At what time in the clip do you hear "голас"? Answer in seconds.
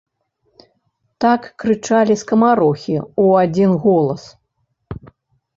3.85-4.23